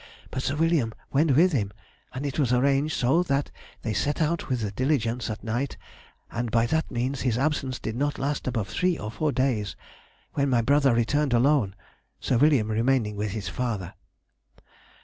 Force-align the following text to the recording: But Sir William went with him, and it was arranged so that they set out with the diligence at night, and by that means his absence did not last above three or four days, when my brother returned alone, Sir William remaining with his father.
But 0.31 0.41
Sir 0.41 0.55
William 0.55 0.95
went 1.13 1.35
with 1.35 1.51
him, 1.51 1.71
and 2.11 2.25
it 2.25 2.39
was 2.39 2.51
arranged 2.51 2.97
so 2.97 3.21
that 3.21 3.51
they 3.83 3.93
set 3.93 4.19
out 4.19 4.49
with 4.49 4.61
the 4.61 4.71
diligence 4.71 5.29
at 5.29 5.43
night, 5.43 5.77
and 6.31 6.49
by 6.49 6.65
that 6.65 6.89
means 6.89 7.21
his 7.21 7.37
absence 7.37 7.77
did 7.77 7.95
not 7.95 8.17
last 8.17 8.47
above 8.47 8.67
three 8.69 8.97
or 8.97 9.11
four 9.11 9.31
days, 9.31 9.75
when 10.33 10.49
my 10.49 10.63
brother 10.63 10.95
returned 10.95 11.33
alone, 11.33 11.75
Sir 12.19 12.39
William 12.39 12.69
remaining 12.71 13.15
with 13.15 13.29
his 13.33 13.47
father. 13.47 13.93